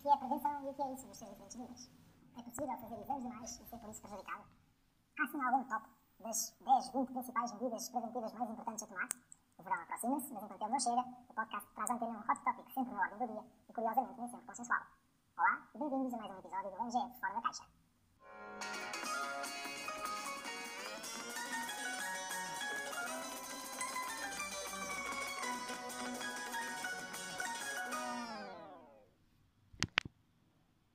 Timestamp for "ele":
10.62-10.70